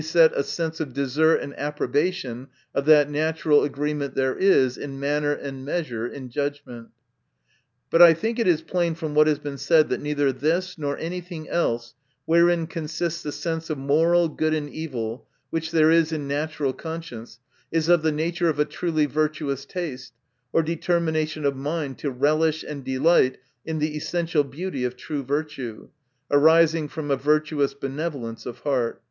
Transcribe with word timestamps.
a 0.01 0.43
sense 0.43 0.79
of 0.79 0.93
desert 0.95 1.35
and 1.35 1.53
approbation 1.59 2.47
oi 2.75 2.81
that 2.81 3.07
natural 3.07 3.63
agreement 3.63 4.15
there 4.15 4.35
is, 4.35 4.75
in 4.75 4.99
manner 4.99 5.31
and 5.31 5.63
measure, 5.63 6.07
in 6.07 6.27
justice. 6.27 6.87
But 7.91 8.01
I 8.01 8.15
think 8.15 8.39
it 8.39 8.47
is 8.47 8.63
plain 8.63 8.95
from 8.95 9.13
wha* 9.13 9.35
been 9.35 9.59
said, 9.59 9.89
that 9.89 10.01
neither 10.01 10.31
this 10.33 10.75
or 10.79 10.97
any 10.97 11.21
thing 11.21 11.45
eke 11.47 11.81
wherein 12.25 12.65
consists 12.65 13.21
the 13.21 13.31
sense 13.31 13.69
of 13.69 13.77
moral 13.77 14.27
good 14.27 14.55
and 14.55 14.71
evil 14.71 15.27
which 15.51 15.69
there 15.69 15.91
is 15.91 16.11
in 16.11 16.27
natural 16.27 16.73
conscience, 16.73 17.37
is 17.71 17.87
of 17.87 18.01
the 18.01 18.11
nature 18.11 18.49
of 18.49 18.57
a 18.57 18.65
truly 18.65 19.05
virtuous 19.05 19.65
taste, 19.67 20.13
or 20.51 20.63
determination 20.63 21.45
of 21.45 21.55
mind 21.55 21.99
to 21.99 22.09
relish 22.09 22.63
and 22.63 22.83
delight 22.83 23.37
in 23.67 23.77
the 23.77 23.95
essential 23.95 24.43
beauty 24.43 24.83
of 24.83 24.97
true 24.97 25.21
virtue, 25.21 25.89
arising 26.31 26.87
from 26.87 27.11
a 27.11 27.15
virtuous 27.15 27.75
benevolence 27.75 28.47
of 28.47 28.57
heart. 28.61 28.99